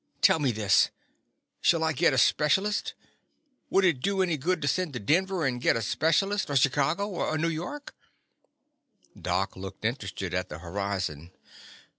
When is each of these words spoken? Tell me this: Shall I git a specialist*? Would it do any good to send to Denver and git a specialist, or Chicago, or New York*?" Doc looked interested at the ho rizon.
Tell 0.21 0.39
me 0.39 0.51
this: 0.51 0.89
Shall 1.61 1.83
I 1.83 1.93
git 1.93 2.11
a 2.11 2.17
specialist*? 2.17 2.95
Would 3.69 3.85
it 3.85 4.01
do 4.01 4.23
any 4.23 4.35
good 4.35 4.59
to 4.63 4.67
send 4.67 4.93
to 4.93 4.99
Denver 4.99 5.45
and 5.45 5.61
git 5.61 5.75
a 5.75 5.81
specialist, 5.83 6.49
or 6.49 6.55
Chicago, 6.55 7.07
or 7.07 7.37
New 7.37 7.49
York*?" 7.49 7.93
Doc 9.15 9.55
looked 9.55 9.85
interested 9.85 10.33
at 10.33 10.49
the 10.49 10.57
ho 10.57 10.71
rizon. 10.71 11.29